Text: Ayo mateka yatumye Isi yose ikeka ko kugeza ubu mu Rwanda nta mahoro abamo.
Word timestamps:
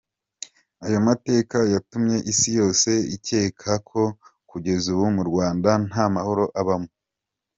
Ayo 0.85 0.97
mateka 1.07 1.57
yatumye 1.73 2.17
Isi 2.31 2.49
yose 2.59 2.91
ikeka 3.15 3.71
ko 3.89 4.03
kugeza 4.49 4.85
ubu 4.93 5.05
mu 5.17 5.23
Rwanda 5.29 5.69
nta 5.87 6.05
mahoro 6.15 6.45
abamo. 6.61 6.89